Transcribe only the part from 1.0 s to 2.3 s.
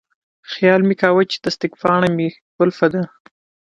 کاوه چې تصدیق پاڼه مې